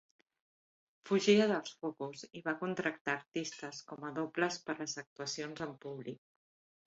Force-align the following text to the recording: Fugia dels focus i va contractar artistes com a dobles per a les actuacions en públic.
Fugia 1.09 1.45
dels 1.51 1.73
focus 1.81 2.23
i 2.39 2.41
va 2.47 2.55
contractar 2.61 3.13
artistes 3.19 3.83
com 3.91 4.09
a 4.09 4.13
dobles 4.15 4.57
per 4.69 4.75
a 4.77 4.79
les 4.81 4.97
actuacions 5.03 5.65
en 5.69 5.77
públic. 5.85 6.19